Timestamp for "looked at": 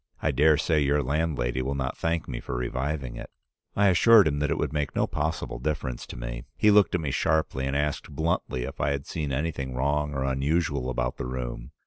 6.71-7.01